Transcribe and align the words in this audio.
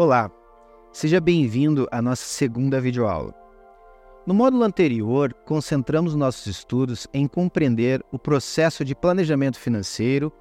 Olá, 0.00 0.30
seja 0.92 1.20
bem-vindo 1.20 1.88
à 1.90 2.00
nossa 2.00 2.22
segunda 2.22 2.80
videoaula. 2.80 3.34
No 4.24 4.32
módulo 4.32 4.62
anterior, 4.62 5.34
concentramos 5.44 6.14
nossos 6.14 6.46
estudos 6.46 7.08
em 7.12 7.26
compreender 7.26 8.00
o 8.12 8.16
processo 8.16 8.84
de 8.84 8.94
planejamento 8.94 9.58
financeiro 9.58 10.32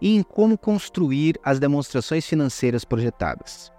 e 0.00 0.16
em 0.16 0.22
como 0.22 0.56
construir 0.56 1.38
as 1.44 1.58
demonstrações 1.58 2.24
financeiras 2.24 2.86
projetadas. 2.86 3.70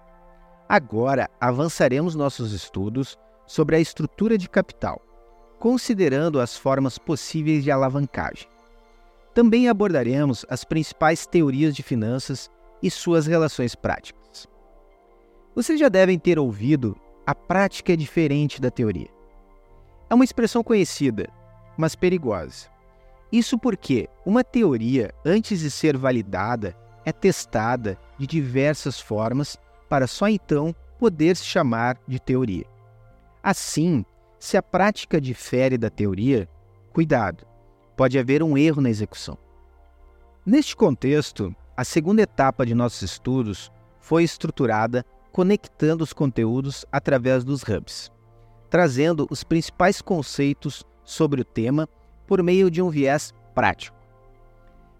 Agora, 0.69 1.27
avançaremos 1.41 2.13
nossos 2.13 2.53
estudos 2.53 3.17
sobre 3.47 3.75
a 3.75 3.79
estrutura 3.79 4.37
de 4.37 4.47
capital, 4.47 5.01
considerando 5.57 6.39
as 6.39 6.55
formas 6.55 6.99
possíveis 6.99 7.63
de 7.63 7.71
alavancagem. 7.71 8.47
Também 9.33 9.67
abordaremos 9.67 10.45
as 10.47 10.63
principais 10.63 11.25
teorias 11.25 11.75
de 11.75 11.81
finanças 11.81 12.51
e 12.83 12.91
suas 12.91 13.25
relações 13.25 13.73
práticas. 13.73 14.22
Vocês 15.55 15.79
já 15.79 15.87
devem 15.87 16.17
ter 16.17 16.39
ouvido 16.39 16.97
a 17.25 17.35
prática 17.35 17.93
é 17.93 17.95
diferente 17.95 18.59
da 18.59 18.71
teoria. 18.71 19.07
É 20.09 20.15
uma 20.15 20.23
expressão 20.23 20.63
conhecida, 20.63 21.29
mas 21.77 21.95
perigosa. 21.95 22.67
Isso 23.31 23.57
porque 23.57 24.09
uma 24.25 24.43
teoria, 24.43 25.13
antes 25.23 25.59
de 25.59 25.69
ser 25.69 25.95
validada, 25.95 26.75
é 27.05 27.11
testada 27.11 27.97
de 28.17 28.25
diversas 28.25 28.99
formas 28.99 29.57
para 29.87 30.07
só 30.07 30.27
então 30.27 30.75
poder 30.99 31.35
se 31.35 31.45
chamar 31.45 31.99
de 32.07 32.19
teoria. 32.19 32.65
Assim, 33.41 34.03
se 34.39 34.57
a 34.57 34.63
prática 34.63 35.21
difere 35.21 35.77
da 35.77 35.89
teoria, 35.89 36.49
cuidado, 36.91 37.45
pode 37.95 38.17
haver 38.17 38.41
um 38.41 38.57
erro 38.57 38.81
na 38.81 38.89
execução. 38.89 39.37
Neste 40.45 40.75
contexto, 40.75 41.55
a 41.77 41.83
segunda 41.83 42.21
etapa 42.21 42.65
de 42.65 42.73
nossos 42.73 43.01
estudos 43.01 43.71
foi 43.99 44.23
estruturada 44.23 45.05
conectando 45.33 46.03
os 46.03 46.13
conteúdos 46.13 46.85
através 46.91 47.43
dos 47.43 47.63
hubs, 47.63 48.11
trazendo 48.69 49.27
os 49.31 49.43
principais 49.43 49.99
conceitos 49.99 50.83
sobre 51.03 51.41
o 51.41 51.43
tema 51.43 51.89
por 52.27 52.41
meio 52.43 52.69
de 52.69 52.83
um 52.83 52.89
viés 52.89 53.33
prático. 53.55 53.97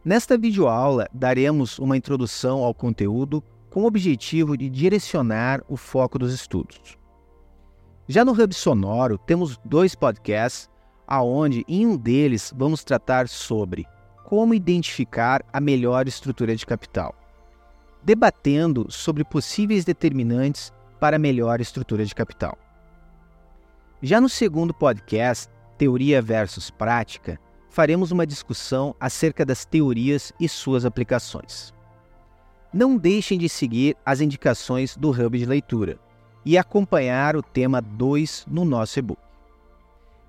Nesta 0.04 0.36
videoaula, 0.36 1.08
daremos 1.14 1.78
uma 1.78 1.96
introdução 1.96 2.64
ao 2.64 2.74
conteúdo 2.74 3.44
com 3.70 3.84
o 3.84 3.86
objetivo 3.86 4.58
de 4.58 4.70
direcionar 4.70 5.64
o 5.70 5.78
foco 5.78 6.18
dos 6.18 6.34
estudos. 6.34 6.98
Já 8.08 8.26
no 8.26 8.32
Hub 8.32 8.54
Sonoro, 8.54 9.20
temos 9.20 9.58
dois 9.64 9.94
podcasts, 9.94 10.68
aonde 11.08 11.64
em 11.68 11.86
um 11.86 11.96
deles 11.96 12.52
vamos 12.58 12.84
tratar 12.84 13.30
sobre 13.30 13.86
como 14.26 14.56
identificar 14.56 15.46
a 15.54 15.62
melhor 15.62 16.08
estrutura 16.08 16.56
de 16.56 16.66
capital 16.66 17.23
debatendo 18.04 18.88
sobre 18.90 19.24
possíveis 19.24 19.86
determinantes 19.86 20.72
para 21.00 21.20
melhor 21.20 21.62
estrutura 21.62 22.06
de 22.06 22.14
capital. 22.14 22.58
Já 24.02 24.20
no 24.20 24.28
segundo 24.28 24.74
podcast, 24.74 25.50
Teoria 25.78 26.22
versus 26.22 26.70
Prática, 26.70 27.40
faremos 27.70 28.12
uma 28.12 28.28
discussão 28.28 28.96
acerca 29.00 29.46
das 29.46 29.66
teorias 29.66 30.34
e 30.40 30.48
suas 30.48 30.86
aplicações. 30.86 31.74
Não 32.74 32.98
deixem 32.98 33.38
de 33.38 33.48
seguir 33.48 33.96
as 34.06 34.20
indicações 34.20 34.98
do 34.98 35.10
Hub 35.10 35.38
de 35.38 35.46
Leitura 35.46 35.98
e 36.46 36.58
acompanhar 36.58 37.36
o 37.36 37.42
tema 37.42 37.82
2 37.82 38.46
no 38.50 38.66
nosso 38.66 39.00
e-book. 39.00 39.22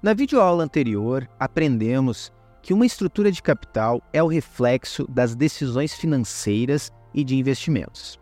Na 0.02 0.12
videoaula 0.14 0.62
anterior, 0.62 1.28
aprendemos 1.40 2.32
que 2.62 2.72
uma 2.72 2.86
estrutura 2.86 3.32
de 3.32 3.42
capital 3.42 4.02
é 4.12 4.22
o 4.22 4.26
reflexo 4.26 5.06
das 5.08 5.34
decisões 5.34 5.94
financeiras 5.94 6.92
e 7.14 7.22
de 7.24 7.36
investimentos. 7.36 8.18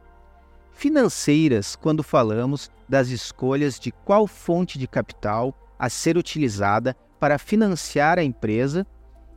Financeiras, 0.73 1.75
quando 1.77 2.03
falamos 2.03 2.71
das 2.89 3.09
escolhas 3.09 3.79
de 3.81 3.91
qual 3.91 4.27
fonte 4.27 4.79
de 4.79 4.87
capital 4.87 5.57
a 5.79 5.89
ser 5.89 6.17
utilizada 6.17 6.97
para 7.19 7.39
financiar 7.39 8.19
a 8.19 8.25
empresa, 8.25 8.87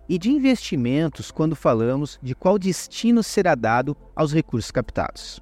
e 0.07 0.17
de 0.17 0.29
investimentos, 0.29 1.31
quando 1.31 1.55
falamos 1.55 2.19
de 2.21 2.35
qual 2.35 2.59
destino 2.59 3.23
será 3.23 3.55
dado 3.55 3.97
aos 4.15 4.31
recursos 4.31 4.71
captados. 4.71 5.41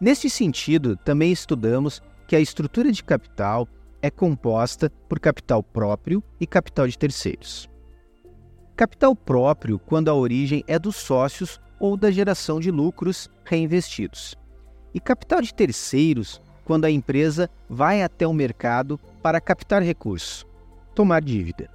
Neste 0.00 0.30
sentido, 0.30 0.96
também 0.96 1.32
estudamos 1.32 2.00
que 2.26 2.36
a 2.36 2.40
estrutura 2.40 2.90
de 2.90 3.02
capital 3.02 3.68
é 4.00 4.10
composta 4.10 4.90
por 5.08 5.18
capital 5.18 5.62
próprio 5.62 6.22
e 6.40 6.46
capital 6.46 6.86
de 6.86 6.96
terceiros. 6.96 7.68
Capital 8.78 9.12
próprio, 9.16 9.76
quando 9.76 10.08
a 10.08 10.14
origem 10.14 10.62
é 10.68 10.78
dos 10.78 10.94
sócios 10.94 11.60
ou 11.80 11.96
da 11.96 12.12
geração 12.12 12.60
de 12.60 12.70
lucros 12.70 13.28
reinvestidos. 13.44 14.36
E 14.94 15.00
capital 15.00 15.42
de 15.42 15.52
terceiros, 15.52 16.40
quando 16.64 16.84
a 16.84 16.90
empresa 16.90 17.50
vai 17.68 18.04
até 18.04 18.24
o 18.24 18.32
mercado 18.32 18.96
para 19.20 19.40
captar 19.40 19.82
recursos, 19.82 20.46
tomar 20.94 21.20
dívida. 21.20 21.68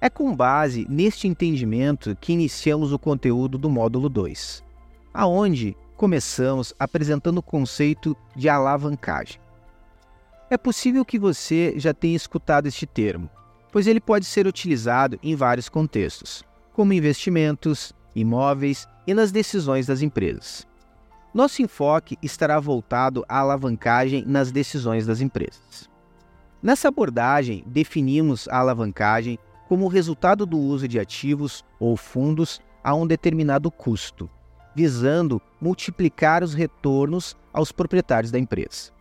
É 0.00 0.08
com 0.08 0.34
base 0.34 0.86
neste 0.88 1.28
entendimento 1.28 2.16
que 2.18 2.32
iniciamos 2.32 2.90
o 2.90 2.98
conteúdo 2.98 3.58
do 3.58 3.68
módulo 3.68 4.08
2, 4.08 4.64
aonde 5.12 5.76
começamos 5.94 6.72
apresentando 6.78 7.36
o 7.36 7.42
conceito 7.42 8.16
de 8.34 8.48
alavancagem. 8.48 9.38
É 10.48 10.56
possível 10.56 11.04
que 11.04 11.18
você 11.18 11.74
já 11.76 11.92
tenha 11.92 12.16
escutado 12.16 12.66
este 12.66 12.86
termo, 12.86 13.28
pois 13.72 13.86
ele 13.86 14.00
pode 14.00 14.26
ser 14.26 14.46
utilizado 14.46 15.18
em 15.22 15.34
vários 15.34 15.68
contextos, 15.68 16.44
como 16.74 16.92
investimentos, 16.92 17.92
imóveis 18.14 18.86
e 19.06 19.14
nas 19.14 19.32
decisões 19.32 19.86
das 19.86 20.02
empresas. 20.02 20.66
Nosso 21.32 21.62
enfoque 21.62 22.18
estará 22.22 22.60
voltado 22.60 23.24
à 23.26 23.38
alavancagem 23.38 24.22
nas 24.26 24.52
decisões 24.52 25.06
das 25.06 25.22
empresas. 25.22 25.90
Nessa 26.62 26.88
abordagem, 26.88 27.64
definimos 27.66 28.46
a 28.48 28.58
alavancagem 28.58 29.38
como 29.66 29.86
o 29.86 29.88
resultado 29.88 30.44
do 30.44 30.58
uso 30.58 30.86
de 30.86 31.00
ativos 31.00 31.64
ou 31.80 31.96
fundos 31.96 32.60
a 32.84 32.94
um 32.94 33.06
determinado 33.06 33.70
custo, 33.70 34.28
visando 34.74 35.40
multiplicar 35.58 36.42
os 36.42 36.52
retornos 36.52 37.34
aos 37.52 37.72
proprietários 37.72 38.30
da 38.30 38.38
empresa. 38.38 38.92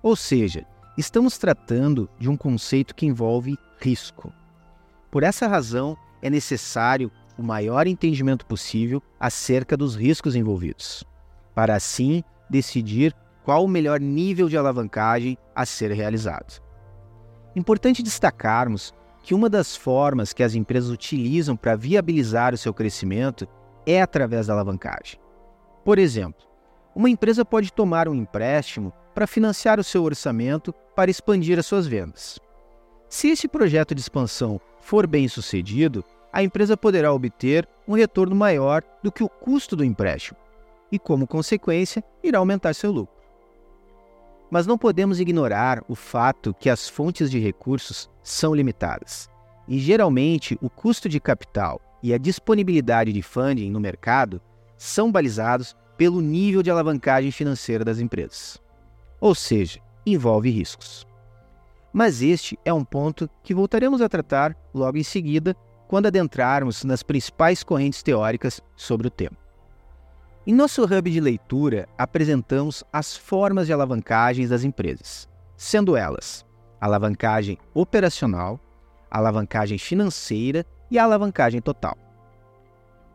Ou 0.00 0.14
seja, 0.14 0.64
estamos 0.96 1.38
tratando 1.38 2.08
de 2.18 2.28
um 2.28 2.36
conceito 2.36 2.94
que 2.94 3.06
envolve 3.06 3.58
risco. 3.78 4.32
Por 5.10 5.22
essa 5.22 5.46
razão, 5.46 5.96
é 6.20 6.28
necessário 6.28 7.10
o 7.38 7.42
maior 7.42 7.86
entendimento 7.86 8.46
possível 8.46 9.02
acerca 9.18 9.76
dos 9.76 9.96
riscos 9.96 10.36
envolvidos, 10.36 11.04
para 11.54 11.74
assim 11.74 12.22
decidir 12.48 13.14
qual 13.42 13.64
o 13.64 13.68
melhor 13.68 14.00
nível 14.00 14.48
de 14.48 14.56
alavancagem 14.56 15.36
a 15.54 15.64
ser 15.66 15.90
realizado. 15.90 16.62
Importante 17.56 18.02
destacarmos 18.02 18.94
que 19.22 19.34
uma 19.34 19.48
das 19.48 19.76
formas 19.76 20.32
que 20.32 20.42
as 20.42 20.54
empresas 20.54 20.90
utilizam 20.90 21.56
para 21.56 21.76
viabilizar 21.76 22.54
o 22.54 22.58
seu 22.58 22.74
crescimento 22.74 23.46
é 23.86 24.00
através 24.00 24.46
da 24.46 24.52
alavancagem. 24.52 25.18
Por 25.84 25.98
exemplo, 25.98 26.44
uma 26.94 27.08
empresa 27.08 27.44
pode 27.44 27.72
tomar 27.72 28.08
um 28.08 28.14
empréstimo 28.14 28.92
para 29.14 29.26
financiar 29.26 29.80
o 29.80 29.84
seu 29.84 30.02
orçamento 30.02 30.72
para 30.94 31.10
expandir 31.10 31.58
as 31.58 31.66
suas 31.66 31.86
vendas. 31.86 32.38
Se 33.08 33.28
esse 33.28 33.48
projeto 33.48 33.94
de 33.94 34.00
expansão 34.00 34.60
for 34.80 35.06
bem 35.06 35.28
sucedido, 35.28 36.04
a 36.32 36.42
empresa 36.42 36.76
poderá 36.76 37.12
obter 37.12 37.68
um 37.86 37.94
retorno 37.94 38.34
maior 38.34 38.82
do 39.02 39.12
que 39.12 39.22
o 39.22 39.28
custo 39.28 39.76
do 39.76 39.84
empréstimo 39.84 40.38
e, 40.90 40.98
como 40.98 41.26
consequência, 41.26 42.02
irá 42.22 42.38
aumentar 42.38 42.74
seu 42.74 42.90
lucro. 42.90 43.14
Mas 44.50 44.66
não 44.66 44.76
podemos 44.76 45.20
ignorar 45.20 45.82
o 45.88 45.94
fato 45.94 46.54
que 46.58 46.68
as 46.68 46.88
fontes 46.88 47.30
de 47.30 47.38
recursos 47.38 48.10
são 48.22 48.54
limitadas 48.54 49.30
e, 49.66 49.78
geralmente, 49.78 50.58
o 50.60 50.68
custo 50.68 51.08
de 51.08 51.20
capital 51.20 51.80
e 52.02 52.12
a 52.12 52.18
disponibilidade 52.18 53.12
de 53.12 53.22
funding 53.22 53.70
no 53.70 53.80
mercado 53.80 54.40
são 54.76 55.12
balizados 55.12 55.76
pelo 56.02 56.20
nível 56.20 56.64
de 56.64 56.68
alavancagem 56.68 57.30
financeira 57.30 57.84
das 57.84 58.00
empresas. 58.00 58.60
Ou 59.20 59.36
seja, 59.36 59.78
envolve 60.04 60.50
riscos. 60.50 61.06
Mas 61.92 62.20
este 62.20 62.58
é 62.64 62.72
um 62.72 62.84
ponto 62.84 63.30
que 63.40 63.54
voltaremos 63.54 64.02
a 64.02 64.08
tratar 64.08 64.56
logo 64.74 64.98
em 64.98 65.04
seguida 65.04 65.54
quando 65.86 66.06
adentrarmos 66.06 66.82
nas 66.82 67.04
principais 67.04 67.62
correntes 67.62 68.02
teóricas 68.02 68.60
sobre 68.74 69.06
o 69.06 69.10
tema. 69.10 69.36
Em 70.44 70.52
nosso 70.52 70.82
hub 70.82 71.08
de 71.08 71.20
leitura, 71.20 71.88
apresentamos 71.96 72.82
as 72.92 73.16
formas 73.16 73.68
de 73.68 73.72
alavancagens 73.72 74.50
das 74.50 74.64
empresas, 74.64 75.28
sendo 75.56 75.96
elas 75.96 76.44
alavancagem 76.80 77.56
operacional, 77.72 78.58
alavancagem 79.08 79.78
financeira 79.78 80.66
e 80.90 80.98
alavancagem 80.98 81.60
total. 81.60 81.96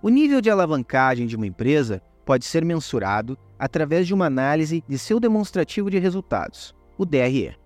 O 0.01 0.07
nível 0.07 0.39
de 0.39 0.49
alavancagem 0.49 1.27
de 1.27 1.35
uma 1.35 1.45
empresa 1.45 2.01
pode 2.27 2.44
ser 2.44 2.65
mensurado 2.65 3.38
através 3.57 4.06
de 4.06 4.13
uma 4.13 4.25
análise 4.25 4.83
de 4.85 5.00
seu 5.00 5.18
demonstrativo 5.18 5.89
de 5.89 5.97
resultados, 5.97 6.75
o 6.97 7.06
DRE. 7.06 7.57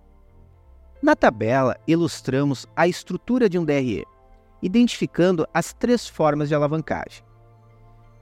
Na 1.02 1.16
tabela, 1.16 1.76
ilustramos 1.84 2.64
a 2.76 2.86
estrutura 2.86 3.48
de 3.48 3.58
um 3.58 3.64
DRE, 3.64 4.06
identificando 4.62 5.48
as 5.52 5.72
três 5.72 6.06
formas 6.06 6.48
de 6.48 6.54
alavancagem. 6.54 7.24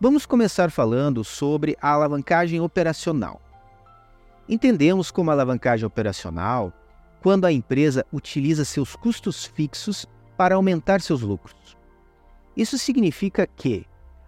Vamos 0.01 0.25
começar 0.25 0.71
falando 0.71 1.23
sobre 1.23 1.77
a 1.79 1.91
alavancagem 1.91 2.59
operacional. 2.59 3.39
Entendemos 4.49 5.11
como 5.11 5.31
alavancagem 5.31 5.87
operacional 5.87 6.73
quando 7.21 7.45
a 7.45 7.53
empresa 7.53 8.07
utiliza 8.11 8.65
seus 8.65 8.97
custos 8.97 9.45
fixos 9.45 10.07
para 10.39 10.55
aumentar 10.55 11.03
seus 11.03 11.21
lucros. 11.21 11.77
Isso 12.57 12.79
significa 12.79 13.47
que, 13.47 13.85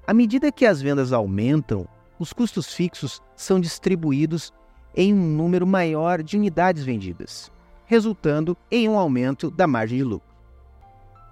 à 0.07 0.13
medida 0.13 0.53
que 0.53 0.67
as 0.67 0.83
vendas 0.83 1.11
aumentam, 1.11 1.89
os 2.23 2.33
custos 2.33 2.73
fixos 2.73 3.21
são 3.35 3.59
distribuídos 3.59 4.53
em 4.95 5.13
um 5.13 5.27
número 5.27 5.67
maior 5.67 6.23
de 6.23 6.37
unidades 6.37 6.85
vendidas, 6.85 7.51
resultando 7.85 8.57
em 8.71 8.89
um 8.89 8.97
aumento 8.97 9.51
da 9.51 9.67
margem 9.67 9.99
de 9.99 10.05
lucro. 10.05 10.33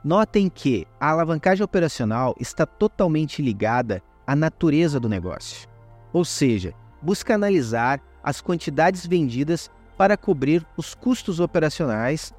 Notem 0.03 0.49
que 0.49 0.89
a 0.99 1.11
alavancagem 1.11 1.63
operacional 1.63 2.35
está 2.41 2.67
totalmente 2.67 3.41
ligada 3.41 4.03
à 4.27 4.35
natureza 4.35 4.99
do 4.99 5.09
negócio, 5.09 5.69
ou 6.13 6.25
seja, 6.25 6.75
busca 7.01 7.37
analisar 7.37 8.03
as 8.21 8.41
quantidades 8.41 9.07
vendidas 9.07 9.71
para 9.97 10.17
cobrir 10.17 10.67
os 10.77 10.93
custos 10.93 11.39
operacionais, 11.39 12.35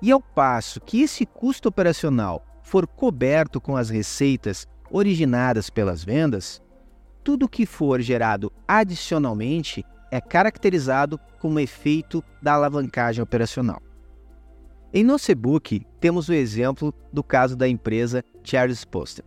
e 0.00 0.12
ao 0.12 0.20
passo 0.20 0.80
que 0.80 1.02
esse 1.02 1.26
custo 1.26 1.68
operacional 1.68 2.46
for 2.62 2.86
coberto 2.86 3.60
com 3.60 3.76
as 3.76 3.90
receitas 3.90 4.64
originadas 4.92 5.68
pelas 5.68 6.04
vendas, 6.04 6.62
tudo 7.26 7.48
que 7.48 7.66
for 7.66 8.00
gerado 8.00 8.52
adicionalmente 8.68 9.84
é 10.12 10.20
caracterizado 10.20 11.18
como 11.40 11.58
efeito 11.58 12.22
da 12.40 12.54
alavancagem 12.54 13.20
operacional. 13.20 13.82
Em 14.94 15.02
nosso 15.02 15.32
e-book, 15.32 15.84
temos 15.98 16.28
o 16.28 16.32
exemplo 16.32 16.94
do 17.12 17.24
caso 17.24 17.56
da 17.56 17.66
empresa 17.66 18.24
Charles 18.44 18.84
Poster, 18.84 19.24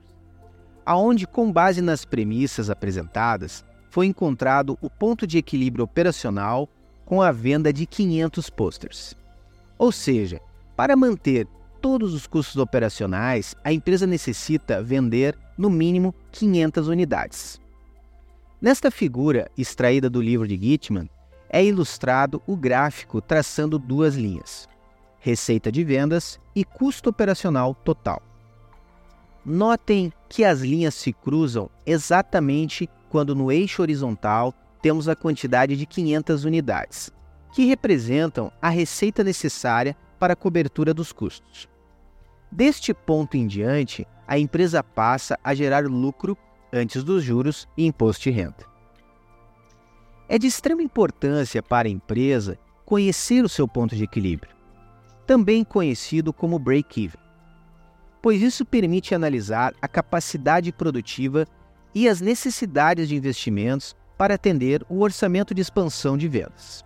aonde, 0.86 1.28
com 1.28 1.52
base 1.52 1.82
nas 1.82 2.06
premissas 2.06 2.70
apresentadas, 2.70 3.66
foi 3.90 4.06
encontrado 4.06 4.78
o 4.82 4.90
ponto 4.90 5.28
de 5.28 5.38
equilíbrio 5.38 5.84
operacional 5.84 6.70
com 7.04 7.22
a 7.22 7.34
venda 7.34 7.74
de 7.74 7.86
500 7.86 8.50
posters. 8.50 9.14
Ou 9.78 9.92
seja, 9.92 10.40
para 10.74 10.96
manter 10.96 11.46
todos 11.82 12.14
os 12.14 12.26
custos 12.26 12.56
operacionais, 12.56 13.56
a 13.62 13.74
empresa 13.74 14.08
necessita 14.08 14.82
vender 14.82 15.38
no 15.58 15.70
mínimo 15.70 16.16
500 16.32 16.88
unidades. 16.88 17.60
Nesta 18.62 18.92
figura, 18.92 19.50
extraída 19.58 20.10
do 20.10 20.22
livro 20.22 20.46
de 20.46 20.58
Gitman, 20.58 21.10
é 21.50 21.64
ilustrado 21.64 22.42
o 22.46 22.58
gráfico 22.58 23.22
traçando 23.22 23.80
duas 23.80 24.16
linhas: 24.16 24.68
receita 25.18 25.72
de 25.72 25.82
vendas 25.82 26.38
e 26.54 26.66
custo 26.66 27.10
operacional 27.10 27.74
total. 27.74 28.22
Notem 29.46 30.12
que 30.28 30.44
as 30.44 30.60
linhas 30.60 30.94
se 30.94 31.14
cruzam 31.14 31.70
exatamente 31.86 32.90
quando 33.10 33.34
no 33.34 33.50
eixo 33.50 33.82
horizontal 33.82 34.54
temos 34.82 35.08
a 35.08 35.16
quantidade 35.16 35.78
de 35.78 35.86
500 35.86 36.44
unidades, 36.44 37.12
que 37.54 37.66
representam 37.66 38.52
a 38.62 38.68
receita 38.68 39.24
necessária 39.24 39.96
para 40.20 40.34
a 40.34 40.36
cobertura 40.36 40.94
dos 40.94 41.14
custos. 41.14 41.70
Deste 42.52 42.94
ponto 42.94 43.38
em 43.38 43.48
diante, 43.48 44.06
a 44.28 44.38
empresa 44.38 44.84
passa 44.84 45.40
a 45.42 45.56
gerar 45.56 45.86
lucro 45.86 46.38
antes 46.72 47.04
dos 47.04 47.24
juros 47.24 47.68
e 47.78 47.86
imposto 47.86 48.24
de 48.24 48.32
renda. 48.32 48.66
É 50.28 50.38
de 50.38 50.48
extrema 50.48 50.84
importância 50.84 51.62
para 51.62 51.88
a 51.88 51.92
empresa 51.92 52.58
conhecer 52.86 53.44
o 53.44 53.50
seu 53.50 53.68
ponto 53.68 53.96
de 53.96 54.04
equilíbrio, 54.04 54.56
também 55.26 55.64
conhecido 55.64 56.32
como 56.32 56.60
break-even, 56.60 57.20
pois 58.22 58.42
isso 58.42 58.66
permite 58.66 59.16
analisar 59.16 59.74
a 59.82 59.88
capacidade 59.88 60.72
produtiva 60.72 61.48
e 61.94 62.08
as 62.08 62.22
necessidades 62.22 63.08
de 63.08 63.16
investimentos 63.16 63.96
para 64.18 64.36
atender 64.36 64.86
o 64.90 65.02
orçamento 65.02 65.54
de 65.54 65.62
expansão 65.62 66.18
de 66.18 66.28
vendas. 66.28 66.84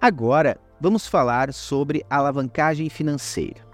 Agora, 0.00 0.60
vamos 0.80 1.06
falar 1.06 1.52
sobre 1.52 2.04
alavancagem 2.10 2.90
financeira. 2.90 3.73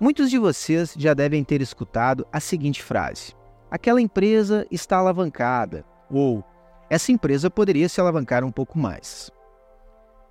Muitos 0.00 0.30
de 0.30 0.38
vocês 0.38 0.94
já 0.96 1.12
devem 1.12 1.42
ter 1.42 1.60
escutado 1.60 2.24
a 2.32 2.38
seguinte 2.38 2.82
frase: 2.82 3.34
aquela 3.68 4.00
empresa 4.00 4.64
está 4.70 4.96
alavancada, 4.96 5.84
ou 6.08 6.44
essa 6.88 7.10
empresa 7.10 7.50
poderia 7.50 7.88
se 7.88 8.00
alavancar 8.00 8.44
um 8.44 8.52
pouco 8.52 8.78
mais. 8.78 9.28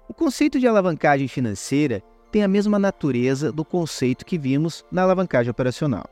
O 0.08 0.14
conceito 0.14 0.58
de 0.58 0.68
alavancagem 0.68 1.28
financeira 1.28 2.02
tem 2.32 2.44
a 2.44 2.48
mesma 2.48 2.80
natureza 2.80 3.52
do 3.52 3.66
conceito 3.66 4.26
que 4.26 4.38
vimos 4.38 4.86
na 4.90 5.04
alavancagem 5.04 5.52
operacional. 5.52 6.06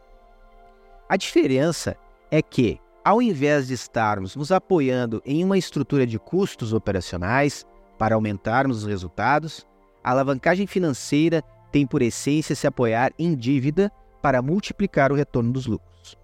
A 1.07 1.15
diferença 1.15 1.95
é 2.29 2.41
que, 2.41 2.77
ao 3.05 3.21
invés 3.21 3.67
de 3.67 3.73
estarmos 3.73 4.35
nos 4.35 4.51
apoiando 4.51 5.21
em 5.25 5.45
uma 5.45 5.57
estrutura 5.57 6.05
de 6.05 6.19
custos 6.19 6.73
operacionais 6.73 7.65
para 7.97 8.15
aumentarmos 8.15 8.79
os 8.79 8.85
resultados, 8.85 9.65
a 10.03 10.11
alavancagem 10.11 10.67
financeira 10.67 11.41
tem 11.75 11.85
por 11.85 12.01
essência 12.01 12.55
se 12.55 12.65
apoiar 12.65 13.11
em 13.19 13.35
dívida 13.35 13.91
para 14.21 14.41
multiplicar 14.41 15.11
o 15.11 15.15
retorno 15.15 15.51
dos 15.51 15.65
lucros. 15.65 16.15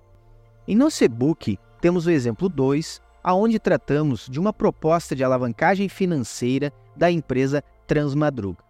Em 0.65 0.77
nosso 0.77 1.03
e-book, 1.03 1.59
temos 1.81 2.05
o 2.05 2.09
exemplo 2.09 2.47
2, 2.47 3.01
aonde 3.21 3.59
tratamos 3.59 4.29
de 4.29 4.39
uma 4.39 4.53
proposta 4.53 5.13
de 5.13 5.25
alavancagem 5.25 5.89
financeira 5.89 6.71
da 6.95 7.11
empresa 7.11 7.61
Transmadruga. 7.85 8.63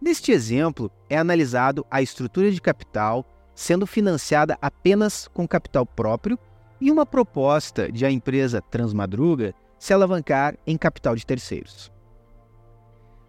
Neste 0.00 0.30
exemplo, 0.30 0.92
é 1.10 1.18
analisado 1.18 1.84
a 1.90 2.00
estrutura 2.00 2.52
de 2.52 2.60
capital 2.60 3.26
sendo 3.52 3.84
financiada 3.84 4.56
apenas 4.62 5.26
com 5.26 5.48
capital 5.48 5.84
próprio 5.84 6.38
e 6.80 6.88
uma 6.88 7.04
proposta 7.04 7.90
de 7.90 8.06
a 8.06 8.10
empresa 8.12 8.62
Transmadruga 8.62 9.52
se 9.76 9.92
alavancar 9.92 10.56
em 10.64 10.78
capital 10.78 11.16
de 11.16 11.26
terceiros. 11.26 11.92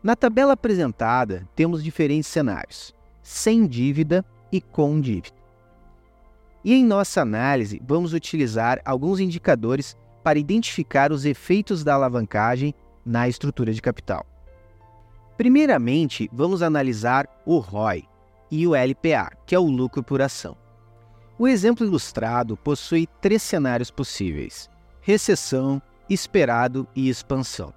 Na 0.06 0.16
tabela 0.16 0.54
apresentada, 0.54 1.50
temos 1.56 1.84
diferentes 1.84 2.28
cenários: 2.28 2.94
sem 3.24 3.66
dívida 3.66 4.24
e 4.52 4.62
com 4.62 5.02
dívida. 5.02 5.36
E 6.64 6.76
em 6.76 6.86
nossa 6.86 7.24
análise, 7.24 7.82
vamos 7.84 8.14
utilizar 8.14 8.80
alguns 8.86 9.20
indicadores 9.20 9.98
para 10.24 10.38
identificar 10.38 11.12
os 11.12 11.26
efeitos 11.26 11.84
da 11.84 11.96
alavancagem 11.96 12.72
na 13.04 13.28
estrutura 13.28 13.74
de 13.74 13.82
capital. 13.82 14.28
Primeiramente, 15.38 16.30
vamos 16.32 16.62
analisar 16.62 17.28
o 17.44 17.58
ROI 17.58 18.04
e 18.52 18.68
o 18.68 18.76
LPA, 18.76 19.32
que 19.44 19.56
é 19.56 19.60
o 19.60 19.66
lucro 19.66 20.04
por 20.04 20.22
ação. 20.22 20.56
O 21.36 21.48
exemplo 21.48 21.84
ilustrado 21.84 22.56
possui 22.56 23.08
três 23.20 23.42
cenários 23.42 23.90
possíveis: 23.90 24.70
recessão, 25.02 25.82
esperado 26.08 26.88
e 26.96 27.10
expansão. 27.10 27.74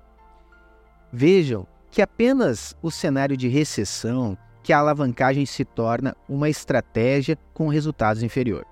Vejam 1.11 1.67
que 1.90 2.02
apenas 2.02 2.76
o 2.83 2.90
cenário 2.90 3.37
de 3.37 3.49
recessão 3.49 4.37
que 4.62 4.73
a 4.73 4.78
alavancagem 4.78 5.47
se 5.47 5.64
torna 5.64 6.16
uma 6.28 6.49
estratégia 6.49 7.38
com 7.54 7.68
resultados 7.68 8.23
inferior. 8.23 8.66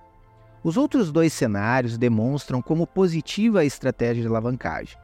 Os 0.62 0.76
outros 0.76 1.10
dois 1.12 1.32
cenários 1.32 1.96
demonstram 1.96 2.60
como 2.60 2.86
positiva 2.86 3.60
a 3.60 3.64
estratégia 3.64 4.22
de 4.22 4.28
alavancagem, 4.28 4.98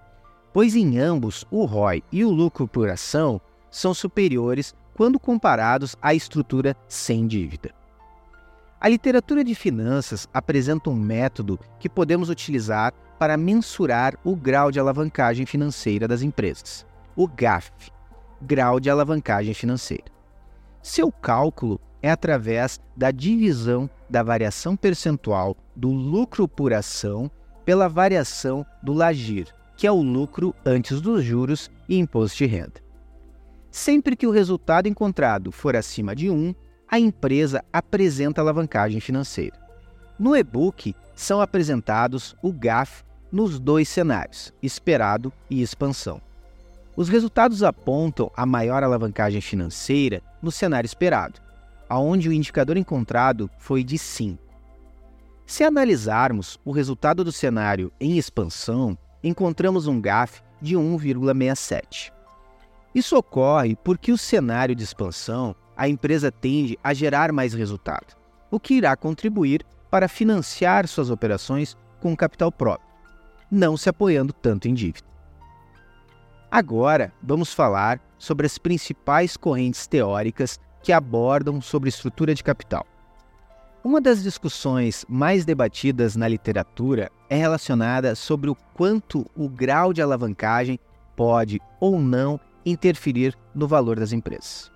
pois 0.52 0.75
em 0.75 0.99
ambos 0.99 1.47
o 1.50 1.64
ROI 1.64 2.02
e 2.12 2.25
o 2.25 2.31
lucro 2.31 2.69
por 2.69 2.90
ação 2.90 3.40
são 3.71 3.95
superiores 3.95 4.75
quando 4.95 5.19
comparados 5.19 5.97
à 6.02 6.14
estrutura 6.14 6.76
sem 6.87 7.26
dívida. 7.26 7.71
A 8.81 8.88
literatura 8.88 9.45
de 9.45 9.54
finanças 9.54 10.28
apresenta 10.35 10.90
um 10.90 10.95
método 10.95 11.59
que 11.78 11.88
podemos 11.88 12.28
utilizar 12.28 12.92
para 13.19 13.37
mensurar 13.37 14.19
o 14.25 14.35
grau 14.35 14.73
de 14.73 14.81
alavancagem 14.81 15.47
financeira 15.47 16.09
das 16.09 16.21
empresas, 16.21 16.85
o 17.14 17.28
GAF, 17.28 17.71
grau 18.43 18.81
de 18.81 18.91
alavancagem 18.91 19.55
financeira. 19.55 20.05
Seu 20.83 21.11
cálculo 21.13 21.81
é 22.03 22.11
através 22.11 22.81
da 22.97 23.11
divisão 23.11 23.89
da 24.11 24.23
variação 24.23 24.77
percentual 24.77 25.57
do 25.75 25.91
lucro 25.91 26.49
por 26.49 26.73
ação 26.73 27.31
pela 27.65 27.89
variação 27.89 28.67
do 28.83 28.93
LAGIR, 28.93 29.47
que 29.77 29.87
é 29.87 29.93
o 29.93 30.03
lucro 30.03 30.55
antes 30.67 31.01
dos 31.01 31.25
juros 31.25 31.71
e 31.89 31.97
imposto 31.97 32.39
de 32.39 32.47
renda. 32.47 32.83
Sempre 33.71 34.17
que 34.17 34.27
o 34.27 34.31
resultado 34.31 34.89
encontrado 34.89 35.51
for 35.53 35.77
acima 35.77 36.15
de 36.15 36.29
1, 36.29 36.55
a 36.89 36.99
empresa 36.99 37.65
apresenta 37.73 38.41
alavancagem 38.41 39.01
financeira. 39.01 39.57
No 40.19 40.37
e-book 40.37 40.95
são 41.15 41.41
apresentados 41.41 42.37
o 42.43 42.53
GAF 42.53 43.03
nos 43.31 43.59
dois 43.59 43.89
cenários, 43.89 44.53
esperado 44.63 45.33
e 45.49 45.63
expansão. 45.63 46.21
Os 46.95 47.09
resultados 47.09 47.63
apontam 47.63 48.31
a 48.37 48.45
maior 48.45 48.83
alavancagem 48.83 49.41
financeira 49.41 50.23
no 50.43 50.51
cenário 50.51 50.87
esperado, 50.87 51.41
aonde 51.89 52.29
o 52.29 52.33
indicador 52.33 52.77
encontrado 52.77 53.51
foi 53.59 53.83
de 53.83 53.97
5. 53.97 54.43
Se 55.47 55.65
analisarmos 55.65 56.61
o 56.65 56.71
resultado 56.71 57.25
do 57.25 57.33
cenário 57.33 57.91
em 57.99 58.19
expansão, 58.19 58.97
encontramos 59.23 59.87
um 59.87 60.01
GAF 60.01 60.43
de 60.61 60.77
1,67. 60.77 62.13
Isso 62.95 63.17
ocorre 63.17 63.75
porque 63.77 64.13
o 64.13 64.19
cenário 64.19 64.75
de 64.75 64.85
expansão, 64.85 65.57
a 65.75 65.89
empresa 65.89 66.31
tende 66.31 66.79
a 66.85 66.93
gerar 66.93 67.33
mais 67.33 67.55
resultado, 67.55 68.15
o 68.51 68.61
que 68.61 68.75
irá 68.75 68.95
contribuir 68.97 69.65
para 69.91 70.09
financiar 70.09 70.87
suas 70.87 71.09
operações 71.09 71.77
com 72.01 72.15
capital 72.15 72.53
próprio, 72.53 72.89
não 73.51 73.77
se 73.77 73.89
apoiando 73.89 74.33
tanto 74.33 74.69
em 74.69 74.75
dívida. 74.75 75.12
Agora, 76.54 77.14
vamos 77.23 77.54
falar 77.54 77.99
sobre 78.18 78.44
as 78.44 78.59
principais 78.59 79.38
correntes 79.38 79.87
teóricas 79.87 80.61
que 80.82 80.92
abordam 80.92 81.62
sobre 81.62 81.88
estrutura 81.88 82.35
de 82.35 82.44
capital. 82.44 82.87
Uma 83.82 84.02
das 84.02 84.23
discussões 84.23 85.02
mais 85.09 85.47
debatidas 85.47 86.14
na 86.14 86.28
literatura 86.28 87.11
é 87.30 87.37
relacionada 87.37 88.14
sobre 88.14 88.50
o 88.50 88.54
quanto 88.75 89.25
o 89.35 89.49
grau 89.49 89.94
de 89.94 90.02
alavancagem 90.02 90.78
pode 91.16 91.59
ou 91.80 91.99
não 91.99 92.38
interferir 92.66 93.35
no 93.54 93.66
valor 93.66 93.99
das 93.99 94.12
empresas. 94.12 94.71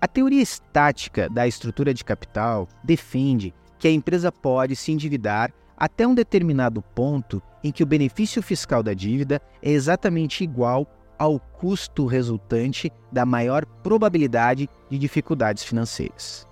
A 0.00 0.08
teoria 0.08 0.42
estática 0.42 1.28
da 1.30 1.46
estrutura 1.46 1.94
de 1.94 2.04
capital 2.04 2.66
defende 2.82 3.54
que 3.78 3.86
a 3.86 3.92
empresa 3.92 4.32
pode 4.32 4.74
se 4.74 4.90
endividar 4.90 5.52
até 5.76 6.04
um 6.04 6.14
determinado 6.14 6.82
ponto 6.82 7.40
em 7.62 7.70
que 7.70 7.82
o 7.82 7.86
benefício 7.86 8.42
fiscal 8.42 8.82
da 8.82 8.94
dívida 8.94 9.40
é 9.62 9.70
exatamente 9.70 10.42
igual 10.42 10.86
ao 11.18 11.38
custo 11.38 12.06
resultante 12.06 12.92
da 13.12 13.24
maior 13.24 13.64
probabilidade 13.64 14.68
de 14.90 14.98
dificuldades 14.98 15.62
financeiras. 15.62 16.46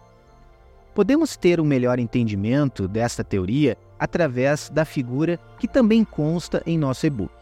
Podemos 0.95 1.37
ter 1.37 1.61
um 1.61 1.65
melhor 1.65 1.99
entendimento 1.99 2.87
desta 2.87 3.25
teoria 3.25 3.77
através 3.99 4.71
da 4.71 4.85
figura 4.85 5.39
que 5.59 5.69
também 5.69 6.05
consta 6.05 6.63
em 6.67 6.79
nosso 6.79 7.07
e-book, 7.07 7.33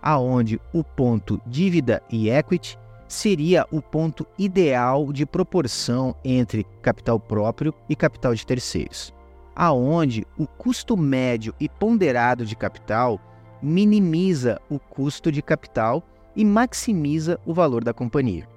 aonde 0.00 0.60
o 0.72 0.82
ponto 0.82 1.40
dívida 1.46 2.02
e 2.10 2.28
equity 2.30 2.78
seria 3.06 3.66
o 3.70 3.82
ponto 3.82 4.26
ideal 4.38 5.12
de 5.12 5.26
proporção 5.26 6.14
entre 6.24 6.64
capital 6.80 7.20
próprio 7.20 7.74
e 7.88 7.94
capital 7.94 8.34
de 8.34 8.46
terceiros, 8.46 9.12
aonde 9.54 10.26
o 10.38 10.46
custo 10.46 10.96
médio 10.96 11.54
e 11.60 11.68
ponderado 11.68 12.44
de 12.44 12.56
capital 12.56 13.20
minimiza 13.62 14.60
o 14.68 14.78
custo 14.78 15.30
de 15.30 15.42
capital 15.42 16.02
e 16.34 16.44
maximiza 16.44 17.38
o 17.44 17.54
valor 17.54 17.84
da 17.84 17.92
companhia. 17.92 18.48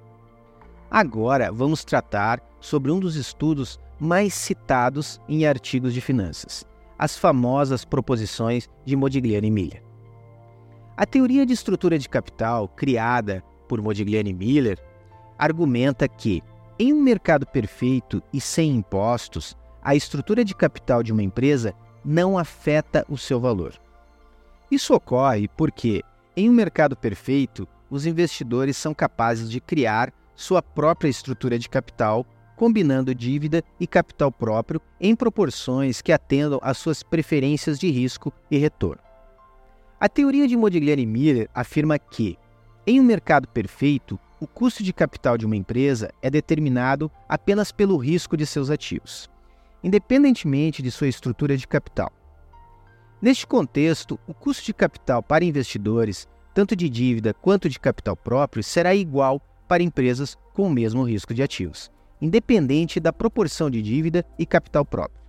Agora 0.90 1.52
vamos 1.52 1.84
tratar 1.84 2.40
sobre 2.60 2.90
um 2.90 2.98
dos 2.98 3.16
estudos 3.16 3.78
mais 4.00 4.34
citados 4.34 5.20
em 5.28 5.46
artigos 5.46 5.92
de 5.94 6.00
finanças, 6.00 6.64
as 6.98 7.16
famosas 7.16 7.84
proposições 7.84 8.68
de 8.84 8.96
Modigliani 8.96 9.48
e 9.48 9.50
Miller. 9.50 9.82
A 10.96 11.04
teoria 11.04 11.44
de 11.44 11.52
estrutura 11.52 11.98
de 11.98 12.08
capital, 12.08 12.68
criada 12.68 13.44
por 13.68 13.82
Modigliani 13.82 14.30
e 14.30 14.34
Miller, 14.34 14.78
argumenta 15.38 16.08
que, 16.08 16.42
em 16.78 16.92
um 16.92 17.02
mercado 17.02 17.46
perfeito 17.46 18.22
e 18.32 18.40
sem 18.40 18.70
impostos, 18.76 19.56
a 19.86 19.94
estrutura 19.94 20.44
de 20.44 20.52
capital 20.52 21.00
de 21.00 21.12
uma 21.12 21.22
empresa 21.22 21.72
não 22.04 22.36
afeta 22.36 23.06
o 23.08 23.16
seu 23.16 23.38
valor. 23.38 23.72
Isso 24.68 24.92
ocorre 24.92 25.46
porque, 25.46 26.02
em 26.36 26.50
um 26.50 26.52
mercado 26.52 26.96
perfeito, 26.96 27.68
os 27.88 28.04
investidores 28.04 28.76
são 28.76 28.92
capazes 28.92 29.48
de 29.48 29.60
criar 29.60 30.12
sua 30.34 30.60
própria 30.60 31.08
estrutura 31.08 31.56
de 31.56 31.68
capital 31.68 32.26
combinando 32.56 33.14
dívida 33.14 33.62
e 33.78 33.86
capital 33.86 34.32
próprio 34.32 34.80
em 35.00 35.14
proporções 35.14 36.02
que 36.02 36.10
atendam 36.10 36.58
às 36.64 36.78
suas 36.78 37.04
preferências 37.04 37.78
de 37.78 37.88
risco 37.88 38.32
e 38.50 38.58
retorno. 38.58 39.00
A 40.00 40.08
teoria 40.08 40.48
de 40.48 40.56
Modigliani 40.56 41.06
Miller 41.06 41.48
afirma 41.54 41.96
que, 41.96 42.36
em 42.84 43.00
um 43.00 43.04
mercado 43.04 43.46
perfeito, 43.46 44.18
o 44.40 44.48
custo 44.48 44.82
de 44.82 44.92
capital 44.92 45.38
de 45.38 45.46
uma 45.46 45.54
empresa 45.54 46.10
é 46.20 46.28
determinado 46.28 47.08
apenas 47.28 47.70
pelo 47.70 47.96
risco 47.96 48.36
de 48.36 48.44
seus 48.44 48.68
ativos, 48.68 49.30
independentemente 49.86 50.82
de 50.82 50.90
sua 50.90 51.08
estrutura 51.08 51.56
de 51.56 51.66
capital. 51.66 52.12
Neste 53.22 53.46
contexto, 53.46 54.18
o 54.26 54.34
custo 54.34 54.66
de 54.66 54.74
capital 54.74 55.22
para 55.22 55.44
investidores, 55.44 56.28
tanto 56.52 56.76
de 56.76 56.88
dívida 56.88 57.32
quanto 57.32 57.68
de 57.68 57.80
capital 57.80 58.16
próprio, 58.16 58.62
será 58.62 58.94
igual 58.94 59.40
para 59.66 59.82
empresas 59.82 60.36
com 60.52 60.64
o 60.66 60.70
mesmo 60.70 61.04
risco 61.04 61.32
de 61.32 61.42
ativos 61.42 61.90
independente 62.20 62.98
da 62.98 63.12
proporção 63.12 63.70
de 63.70 63.82
dívida 63.82 64.24
e 64.38 64.46
capital 64.46 64.84
próprio. 64.84 65.20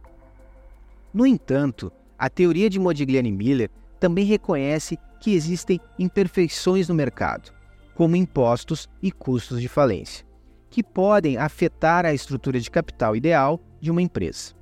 No 1.13 1.25
entanto, 1.25 1.91
a 2.17 2.29
teoria 2.29 2.69
de 2.69 2.79
Modigliani 2.79 3.31
Miller 3.31 3.69
também 3.99 4.25
reconhece 4.25 4.97
que 5.19 5.33
existem 5.33 5.79
imperfeições 5.97 6.87
no 6.87 6.95
mercado, 6.95 7.51
como 7.95 8.15
impostos 8.15 8.87
e 9.01 9.11
custos 9.11 9.59
de 9.59 9.67
falência, 9.67 10.25
que 10.69 10.83
podem 10.83 11.37
afetar 11.37 12.05
a 12.05 12.13
estrutura 12.13 12.59
de 12.59 12.69
capital 12.69 13.15
ideal 13.15 13.59
de 13.79 13.91
uma 13.91 14.01
empresa. 14.01 14.53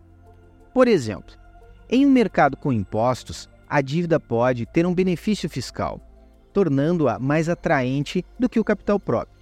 Por 0.73 0.87
exemplo, 0.87 1.35
em 1.89 2.05
um 2.05 2.11
mercado 2.11 2.57
com 2.57 2.73
impostos, 2.73 3.49
a 3.69 3.81
dívida 3.81 4.19
pode 4.19 4.65
ter 4.65 4.85
um 4.85 4.93
benefício 4.93 5.49
fiscal, 5.49 5.99
tornando-a 6.53 7.19
mais 7.19 7.49
atraente 7.49 8.25
do 8.39 8.49
que 8.49 8.59
o 8.59 8.63
capital 8.63 8.99
próprio. 8.99 9.35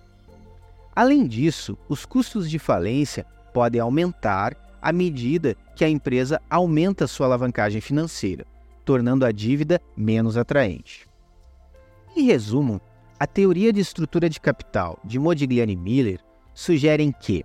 Além 0.95 1.25
disso, 1.27 1.77
os 1.89 2.05
custos 2.05 2.49
de 2.49 2.59
falência 2.59 3.25
podem 3.53 3.81
aumentar 3.81 4.55
à 4.81 4.91
medida 4.91 5.55
que 5.75 5.85
a 5.85 5.89
empresa 5.89 6.41
aumenta 6.49 7.07
sua 7.07 7.25
alavancagem 7.25 7.81
financeira, 7.81 8.45
tornando 8.83 9.25
a 9.25 9.31
dívida 9.31 9.81
menos 9.95 10.37
atraente. 10.37 11.07
Em 12.15 12.25
resumo, 12.25 12.81
a 13.19 13.25
teoria 13.25 13.71
de 13.71 13.79
estrutura 13.79 14.29
de 14.29 14.39
capital 14.39 14.99
de 15.03 15.17
Modigliani 15.17 15.75
Miller 15.75 16.19
sugere 16.53 17.11
que, 17.19 17.43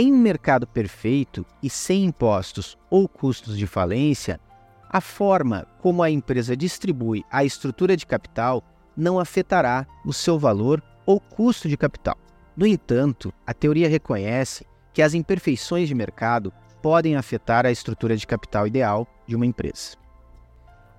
em 0.00 0.14
um 0.14 0.16
mercado 0.16 0.66
perfeito 0.66 1.44
e 1.62 1.68
sem 1.68 2.06
impostos 2.06 2.78
ou 2.88 3.06
custos 3.06 3.58
de 3.58 3.66
falência, 3.66 4.40
a 4.88 4.98
forma 4.98 5.66
como 5.78 6.02
a 6.02 6.10
empresa 6.10 6.56
distribui 6.56 7.22
a 7.30 7.44
estrutura 7.44 7.94
de 7.94 8.06
capital 8.06 8.64
não 8.96 9.20
afetará 9.20 9.86
o 10.02 10.14
seu 10.14 10.38
valor 10.38 10.82
ou 11.04 11.20
custo 11.20 11.68
de 11.68 11.76
capital. 11.76 12.16
No 12.56 12.66
entanto, 12.66 13.30
a 13.46 13.52
teoria 13.52 13.90
reconhece 13.90 14.66
que 14.94 15.02
as 15.02 15.12
imperfeições 15.12 15.86
de 15.86 15.94
mercado 15.94 16.50
podem 16.80 17.14
afetar 17.14 17.66
a 17.66 17.70
estrutura 17.70 18.16
de 18.16 18.26
capital 18.26 18.66
ideal 18.66 19.06
de 19.26 19.36
uma 19.36 19.44
empresa. 19.44 19.98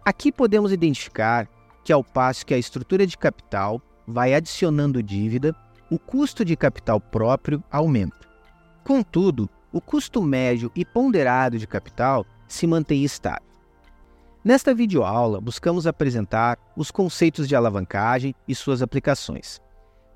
Aqui 0.06 0.32
podemos 0.32 0.72
identificar 0.72 1.50
que, 1.84 1.92
ao 1.92 2.04
passo 2.04 2.46
que 2.46 2.54
a 2.54 2.58
estrutura 2.60 3.08
de 3.08 3.18
capital 3.18 3.82
vai 4.06 4.36
adicionando 4.36 5.02
dívida, 5.02 5.56
o 5.90 5.98
custo 5.98 6.46
de 6.46 6.56
capital 6.56 7.02
próprio 7.02 7.64
aumenta. 7.72 8.31
Contudo, 8.84 9.50
o 9.72 9.80
custo 9.80 10.22
médio 10.22 10.72
e 10.76 10.84
ponderado 10.84 11.58
de 11.58 11.68
capital 11.68 12.26
se 12.48 12.68
mantém 12.68 13.04
estável. 13.04 13.52
Nesta 14.44 14.74
videoaula, 14.74 15.40
buscamos 15.40 15.86
apresentar 15.86 16.58
os 16.76 16.90
conceitos 16.90 17.48
de 17.48 17.56
alavancagem 17.56 18.34
e 18.48 18.56
suas 18.56 18.82
aplicações. 18.82 19.62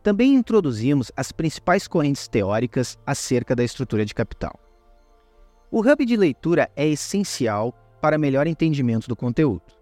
Também 0.01 0.33
introduzimos 0.33 1.11
as 1.15 1.31
principais 1.31 1.87
correntes 1.87 2.27
teóricas 2.27 2.97
acerca 3.05 3.55
da 3.55 3.63
estrutura 3.63 4.03
de 4.03 4.15
capital. 4.15 4.59
O 5.71 5.79
hub 5.79 6.05
de 6.05 6.17
leitura 6.17 6.71
é 6.75 6.87
essencial 6.87 7.73
para 8.01 8.17
melhor 8.17 8.47
entendimento 8.47 9.07
do 9.07 9.15
conteúdo. 9.15 9.73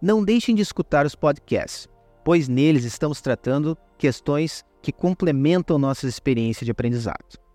Não 0.00 0.22
deixem 0.22 0.54
de 0.54 0.62
escutar 0.62 1.06
os 1.06 1.14
podcasts, 1.14 1.88
pois 2.22 2.48
neles 2.48 2.84
estamos 2.84 3.20
tratando 3.22 3.76
questões 3.96 4.64
que 4.82 4.92
complementam 4.92 5.78
nossa 5.78 6.06
experiência 6.06 6.64
de 6.64 6.70
aprendizado. 6.70 7.45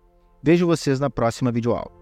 Vejo 0.42 0.66
vocês 0.66 0.98
na 0.98 1.08
próxima 1.08 1.52
videoaula. 1.52 2.01